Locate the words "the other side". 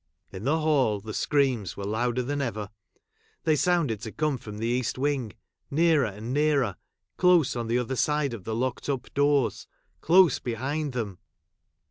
7.67-8.33